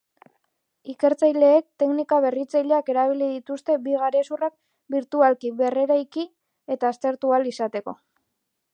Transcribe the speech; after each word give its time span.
Ikertzaileek 0.93 1.67
teknika 1.83 2.19
berritzaileak 2.23 2.89
erabili 2.95 3.29
dituzte 3.35 3.77
bi 3.85 3.95
garezurrak 4.05 4.57
birtualki 4.97 5.55
berreraiki 5.63 6.29
eta 6.77 6.95
aztertu 6.97 7.37
ahal 7.37 7.51
izateko. 7.57 8.01